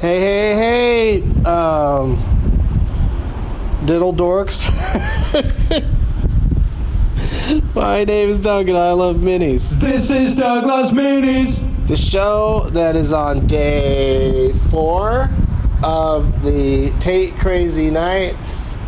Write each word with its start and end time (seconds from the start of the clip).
Hey, 0.00 0.20
hey, 0.20 0.54
hey, 0.54 1.42
um, 1.42 2.22
diddle 3.84 4.14
dorks. 4.14 4.70
My 7.74 8.04
name 8.04 8.28
is 8.28 8.38
Doug 8.38 8.68
and 8.68 8.78
I 8.78 8.92
love 8.92 9.16
minis. 9.16 9.70
This 9.80 10.12
is 10.12 10.36
Doug 10.36 10.66
Loves 10.66 10.92
Minis. 10.92 11.66
The 11.88 11.96
show 11.96 12.68
that 12.70 12.94
is 12.94 13.12
on 13.12 13.48
day 13.48 14.52
four 14.70 15.28
of 15.82 16.44
the 16.44 16.92
Tate 17.00 17.34
Crazy 17.40 17.90
Nights, 17.90 18.78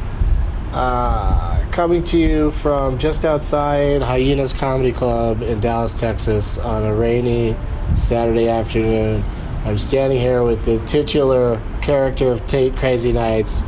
uh, 0.71 1.67
coming 1.73 2.05
to 2.05 2.19
you 2.21 2.53
from 2.53 2.99
just 2.99 3.25
outside 3.25 4.01
Hyenas 4.01 4.53
Comedy 4.53 4.93
Club 4.93 5.43
in 5.43 5.59
Dallas, 5.59 5.97
Texas, 5.97 6.57
on 6.59 6.85
a 6.85 6.95
rainy 6.95 7.57
Saturday 7.97 8.49
afternoon. 8.49 9.25
I'm 9.65 9.79
standing 9.79 10.19
here 10.19 10.43
with 10.43 10.65
the 10.65 10.79
titular 10.87 11.61
character 11.83 12.31
of 12.31 12.47
Tate 12.47 12.75
Crazy 12.77 13.13
Nights. 13.13 13.63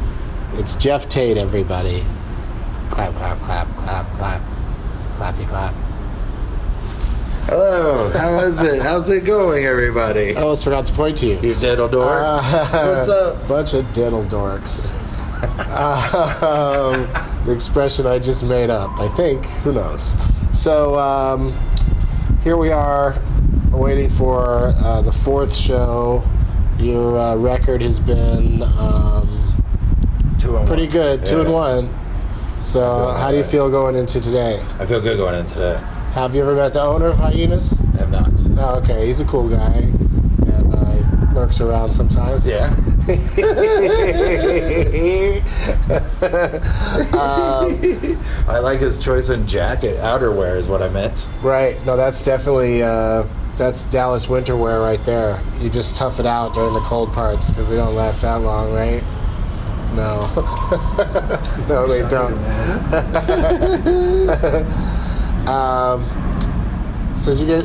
It's 0.55 0.75
Jeff 0.77 1.09
Tate, 1.09 1.37
everybody. 1.37 2.05
Clap, 2.91 3.15
clap, 3.15 3.39
clap, 3.41 3.69
clap, 3.77 4.17
clap. 4.17 4.43
Clappy 5.17 5.47
clap. 5.47 5.75
Hello, 7.47 8.11
how 8.11 8.39
is 8.41 8.61
it? 8.63 8.81
How's 8.81 9.11
it 9.11 9.25
going, 9.25 9.65
everybody? 9.65 10.37
I 10.37 10.41
almost 10.41 10.65
forgot 10.65 10.87
to 10.87 10.93
point 10.93 11.19
to 11.19 11.27
you. 11.27 11.41
You 11.41 11.55
diddle 11.57 11.89
dorks. 11.89 12.41
Uh, 12.55 12.95
What's 12.97 13.09
up? 13.09 13.49
Bunch 13.49 13.75
of 13.75 13.93
diddle 13.93 14.23
dorks. 14.23 14.95
um, 16.43 17.09
the 17.45 17.53
expression 17.53 18.07
I 18.07 18.19
just 18.19 18.45
made 18.45 18.71
up, 18.71 18.99
I 18.99 19.09
think. 19.09 19.45
Who 19.65 19.73
knows? 19.73 20.17
So 20.59 20.97
um, 20.99 21.53
here 22.45 22.57
we 22.57 22.71
are, 22.71 23.13
waiting 23.73 24.09
for 24.09 24.75
uh, 24.77 25.01
the 25.03 25.13
fourth 25.13 25.55
show. 25.55 26.23
Your 26.79 27.19
uh, 27.19 27.37
record 27.37 27.83
has 27.83 27.99
been 27.99 28.63
um, 28.63 29.39
Two 30.39 30.57
and 30.57 30.67
pretty 30.67 30.85
one. 30.85 30.93
good, 30.93 31.27
two 31.27 31.41
and 31.41 31.53
one. 31.53 31.95
So 32.61 33.09
how 33.09 33.31
do 33.31 33.37
you 33.37 33.45
feel 33.45 33.71
going 33.71 33.97
into 33.97 34.21
today? 34.21 34.61
I 34.79 34.87
feel 34.87 35.01
good 35.01 35.17
going 35.17 35.35
in 35.39 35.47
today. 35.47 35.77
Have 36.13 36.35
you 36.35 36.43
ever 36.43 36.55
met 36.55 36.73
the 36.75 36.83
owner 36.83 37.07
of 37.07 37.17
Hyenas? 37.19 37.81
I 37.95 37.97
have 37.99 38.11
not. 38.11 38.31
Oh, 38.59 38.79
okay, 38.83 39.07
he's 39.07 39.21
a 39.21 39.25
cool 39.25 39.49
guy, 39.49 39.73
and 39.77 40.75
uh, 40.75 41.33
lurks 41.35 41.61
around 41.61 41.93
sometimes. 41.93 42.47
Yeah. 42.47 42.75
um, 47.13 48.21
I 48.49 48.59
like 48.61 48.81
his 48.81 48.99
choice 48.99 49.31
in 49.31 49.47
jacket. 49.47 49.97
Outerwear 49.99 50.57
is 50.57 50.69
what 50.69 50.83
I 50.83 50.89
meant. 50.89 51.29
right. 51.43 51.85
No, 51.87 51.97
that's 51.97 52.23
definitely 52.23 52.83
uh, 52.83 53.25
that's 53.57 53.85
Dallas 53.87 54.29
winter 54.29 54.57
wear 54.57 54.81
right 54.81 55.03
there. 55.05 55.43
You 55.59 55.71
just 55.71 55.97
tough 55.97 56.21
it 56.21 56.27
out 56.27 56.55
during 56.55 56.75
the 56.75 56.81
cold 56.81 57.13
parts 57.13 57.51
because 57.51 57.69
they 57.69 57.77
don't 57.77 57.95
last 57.95 58.23
that 58.23 58.37
long, 58.37 58.73
right? 58.73 59.03
No. 59.95 60.27
no, 61.69 61.87
they 61.87 62.01
don't. 62.09 62.33
um, 65.49 66.05
so 67.15 67.33
did 67.33 67.41
you 67.41 67.47
get? 67.47 67.65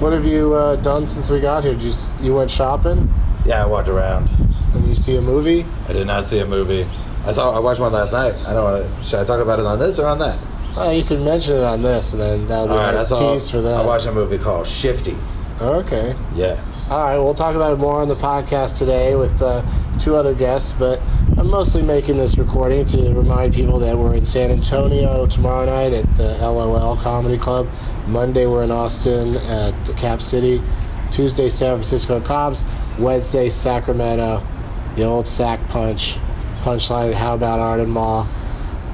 What 0.00 0.12
have 0.12 0.26
you 0.26 0.54
uh, 0.54 0.76
done 0.76 1.06
since 1.06 1.30
we 1.30 1.40
got 1.40 1.64
here? 1.64 1.74
Did 1.74 1.82
you 1.82 1.92
you 2.22 2.34
went 2.34 2.50
shopping 2.50 3.12
Yeah, 3.44 3.62
I 3.62 3.66
walked 3.66 3.88
around. 3.88 4.28
and 4.74 4.86
you 4.88 4.94
see 4.94 5.16
a 5.16 5.22
movie? 5.22 5.66
I 5.88 5.92
did 5.92 6.06
not 6.06 6.24
see 6.24 6.38
a 6.40 6.46
movie. 6.46 6.86
I 7.26 7.32
saw. 7.32 7.54
I 7.54 7.58
watched 7.60 7.80
one 7.80 7.92
last 7.92 8.12
night. 8.12 8.34
I 8.46 8.54
don't 8.54 8.64
want 8.64 8.98
to. 8.98 9.04
Should 9.04 9.20
I 9.20 9.24
talk 9.24 9.40
about 9.40 9.58
it 9.58 9.66
on 9.66 9.78
this 9.78 9.98
or 9.98 10.06
on 10.06 10.18
that? 10.20 10.38
Oh, 10.78 10.90
you 10.90 11.04
can 11.04 11.24
mention 11.24 11.56
it 11.56 11.62
on 11.62 11.80
this, 11.82 12.12
and 12.12 12.20
then 12.20 12.46
that'll 12.46 12.68
be 12.68 12.74
a 12.74 12.92
nice 12.92 13.08
tease 13.08 13.50
for 13.50 13.60
that. 13.62 13.74
I 13.74 13.86
watched 13.86 14.06
a 14.06 14.12
movie 14.12 14.38
called 14.38 14.66
Shifty. 14.66 15.16
Okay. 15.60 16.14
Yeah. 16.34 16.62
All 16.90 17.02
right, 17.02 17.18
we'll 17.18 17.34
talk 17.34 17.56
about 17.56 17.72
it 17.72 17.78
more 17.78 18.00
on 18.00 18.08
the 18.08 18.14
podcast 18.14 18.78
today 18.78 19.16
with 19.16 19.40
uh, 19.42 19.64
two 19.98 20.14
other 20.14 20.34
guests, 20.34 20.72
but 20.72 21.00
I'm 21.36 21.48
mostly 21.50 21.82
making 21.82 22.16
this 22.18 22.38
recording 22.38 22.84
to 22.86 23.12
remind 23.12 23.54
people 23.54 23.78
that 23.80 23.96
we're 23.96 24.14
in 24.14 24.24
San 24.24 24.50
Antonio 24.50 25.26
tomorrow 25.26 25.64
night 25.64 25.92
at 25.94 26.16
the 26.16 26.36
LOL 26.38 26.96
Comedy 26.98 27.38
Club. 27.38 27.66
Monday, 28.06 28.46
we're 28.46 28.62
in 28.62 28.70
Austin 28.70 29.36
at 29.36 29.72
the 29.86 29.94
Cap 29.94 30.22
City. 30.22 30.62
Tuesday, 31.10 31.48
San 31.48 31.74
Francisco 31.76 32.20
Cobb's. 32.20 32.64
Wednesday, 32.98 33.48
Sacramento, 33.48 34.46
the 34.94 35.02
old 35.02 35.26
sack 35.26 35.66
Punch, 35.68 36.18
Punchline 36.60 37.10
at 37.10 37.14
How 37.14 37.34
About 37.34 37.58
Arden 37.60 37.90
Mall. 37.90 38.28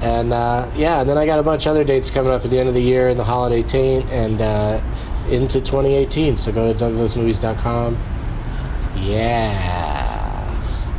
And 0.03 0.33
uh, 0.33 0.69
yeah, 0.75 0.99
and 0.99 1.09
then 1.09 1.17
I 1.17 1.25
got 1.25 1.39
a 1.39 1.43
bunch 1.43 1.65
of 1.65 1.69
other 1.71 1.85
dates 1.85 2.11
coming 2.11 2.33
up 2.33 2.43
at 2.43 2.51
the 2.51 2.59
end 2.59 2.67
of 2.67 2.75
the 2.75 2.81
year 2.81 3.07
in 3.07 3.15
the 3.17 3.23
holiday 3.23 3.63
taint 3.63 4.05
and 4.11 4.41
uh, 4.41 4.81
into 5.29 5.61
2018. 5.61 6.35
So 6.35 6.51
go 6.51 6.71
to 6.73 6.77
douglovesmovies.com. 6.77 7.97
Yeah. 8.97 10.49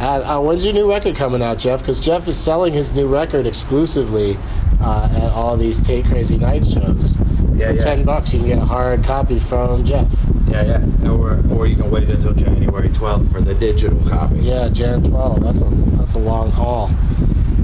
And, 0.01 0.23
uh, 0.25 0.41
when's 0.41 0.65
your 0.65 0.73
new 0.73 0.91
record 0.91 1.17
coming 1.17 1.43
out, 1.43 1.59
Jeff? 1.59 1.81
Because 1.81 2.01
Jeff 2.01 2.27
is 2.29 2.37
selling 2.39 2.73
his 2.73 2.93
new 2.93 3.07
record 3.07 3.47
exclusively 3.47 4.39
uh, 4.81 5.11
at 5.15 5.31
all 5.33 5.59
these 5.59 5.83
Tate 5.83 6.07
Crazy 6.07 6.39
Night 6.39 6.65
shows. 6.67 7.17
Yeah, 7.55 7.69
For 7.69 7.75
yeah. 7.75 7.85
10 7.85 8.05
bucks, 8.05 8.33
you 8.33 8.41
can 8.41 8.49
get 8.49 8.59
a 8.59 8.65
hard 8.65 9.05
copy 9.05 9.39
from 9.39 9.85
Jeff. 9.85 10.11
Yeah, 10.49 10.83
yeah. 11.03 11.11
Or, 11.11 11.41
or 11.53 11.67
you 11.67 11.77
can 11.77 11.91
wait 11.91 12.09
until 12.09 12.33
January 12.33 12.89
12th 12.89 13.31
for 13.31 13.43
the 13.43 13.55
digital 13.55 14.01
copy. 14.09 14.39
Yeah, 14.41 14.71
Jan 14.71 15.03
12. 15.03 15.43
That's 15.43 15.61
a 15.61 15.69
that's 15.97 16.15
a 16.15 16.19
long 16.19 16.51
haul. 16.51 16.91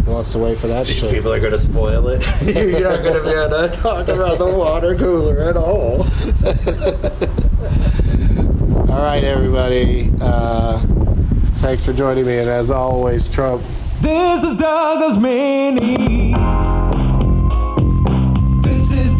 Who 0.05 0.13
wants 0.13 0.33
to 0.33 0.39
wait 0.39 0.59
for 0.59 0.67
that 0.69 0.87
shit? 0.87 1.11
People 1.11 1.33
are 1.33 1.41
going 1.41 1.53
to 1.53 1.59
spoil 1.59 2.09
it. 2.09 2.23
You're 2.43 2.91
not 2.91 3.03
going 3.03 3.15
to 3.15 3.23
be 3.23 3.31
able 3.31 3.69
to 3.69 3.77
talk 3.81 4.09
about 4.09 4.39
the 4.39 4.47
water 4.47 4.97
cooler 4.97 5.41
at 5.41 5.57
all. 5.57 6.03
All 8.91 9.03
right, 9.03 9.23
everybody. 9.23 10.11
Uh, 10.21 10.79
thanks 11.59 11.85
for 11.85 11.93
joining 11.93 12.27
me, 12.27 12.39
and 12.39 12.49
as 12.49 12.71
always, 12.71 13.29
Trump. 13.29 13.63
This 14.01 14.43
is 14.43 14.57
Doug 14.57 15.01
Loves 15.01 15.19
Minis. 15.19 16.35
This 18.65 18.91
is. 18.91 19.11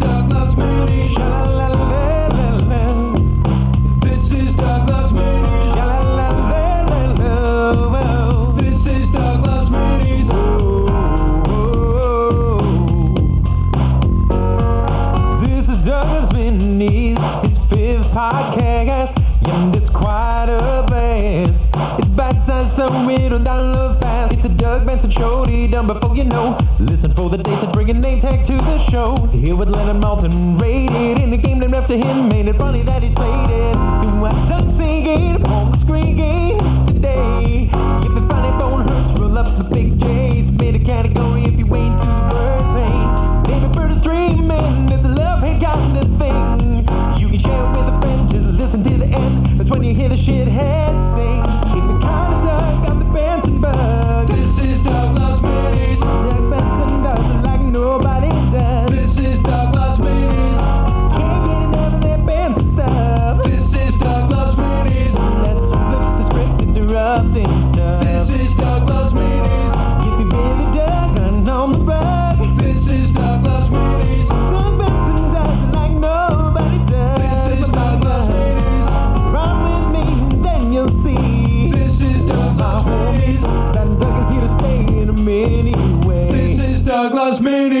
Podcast, 18.11 19.15
and 19.47 19.73
it's 19.73 19.89
quite 19.89 20.47
a 20.49 20.83
blast. 20.87 21.69
It's 21.97 22.07
bite-sized, 22.09 22.71
so 22.71 22.85
it'll 23.09 23.39
download 23.39 24.01
fast. 24.01 24.33
It's 24.33 24.43
a 24.43 24.49
Doug 24.49 24.85
Benson 24.85 25.09
show, 25.09 25.45
done 25.45 25.87
before 25.87 26.13
you 26.17 26.25
know. 26.25 26.57
Listen 26.81 27.13
for 27.13 27.29
the 27.29 27.37
dates 27.37 27.63
and 27.63 27.71
bring 27.71 27.89
a 27.89 27.93
name 27.93 28.19
tag 28.19 28.45
to 28.47 28.53
the 28.53 28.79
show. 28.79 29.15
Here 29.27 29.55
with 29.55 29.69
Leonard 29.69 30.03
Maltin, 30.03 30.59
rated 30.61 31.23
in 31.23 31.29
the 31.29 31.37
game 31.37 31.59
named 31.59 31.73
after 31.73 31.95
him. 31.95 32.27
Made 32.27 32.47
it 32.47 32.55
funny 32.57 32.81
that 32.83 33.01
he's 33.01 33.13
played 33.13 33.49
it. 33.49 33.75
Doug 34.49 34.67
singing, 34.67 35.43
screen 35.79 36.17
game. 36.17 36.80
shithead. 50.31 50.80
as 87.31 87.39
many 87.39 87.80